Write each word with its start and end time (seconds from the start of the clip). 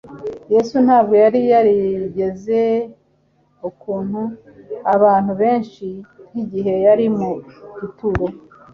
Yesu 0.53 0.75
ntabwo 0.85 1.13
yari 1.23 1.39
yarigeze 1.51 2.59
akunu-a 3.67 4.25
abantu 4.95 5.31
benshi 5.41 5.87
nk'igihe 6.29 6.73
yari 6.85 7.05
mu 7.17 7.29
gituro. 7.79 8.25